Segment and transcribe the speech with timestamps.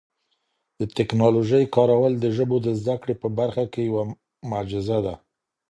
[0.79, 3.97] د ټکنالوژۍ کارول د ژبو د زده کړې په برخه کي یو
[4.49, 5.15] معجزه ده.